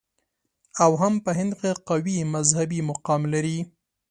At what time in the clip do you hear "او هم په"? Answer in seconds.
0.83-1.31